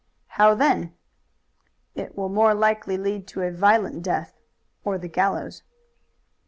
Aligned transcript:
"How 0.29 0.55
then?" 0.55 0.95
"It 1.93 2.17
will 2.17 2.29
more 2.29 2.55
likely 2.55 2.97
lead 2.97 3.27
to 3.27 3.43
a 3.43 3.51
violent 3.51 4.01
death 4.01 4.41
or 4.83 4.97
the 4.97 5.07
gallows." 5.07 5.61